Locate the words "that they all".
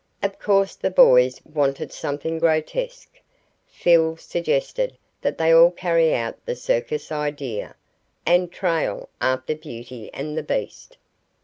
5.21-5.69